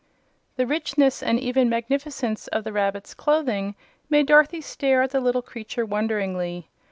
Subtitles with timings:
[0.55, 3.75] The richness and even magnificence of the rabbit's clothing
[4.09, 6.69] made Dorothy stare at the little creature wonderingly.